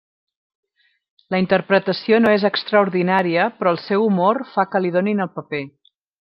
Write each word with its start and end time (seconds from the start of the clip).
La 1.35 1.41
interpretació 1.43 2.19
no 2.25 2.31
és 2.37 2.45
extraordinària, 2.49 3.45
però 3.61 3.75
el 3.75 3.79
seu 3.83 4.07
humor 4.09 4.41
fa 4.55 4.67
que 4.73 4.83
li 4.83 4.95
donin 4.97 5.23
el 5.29 5.31
paper. 5.39 5.63